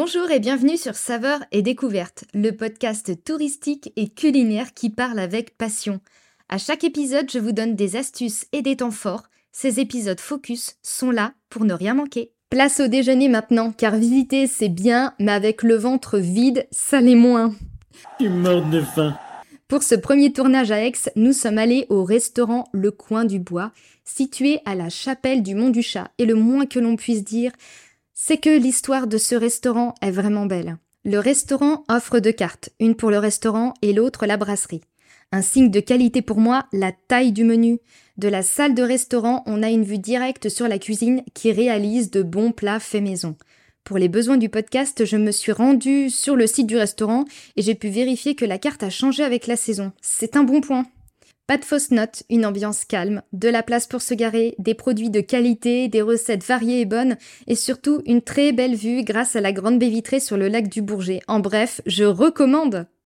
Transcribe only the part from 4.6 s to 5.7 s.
qui parle avec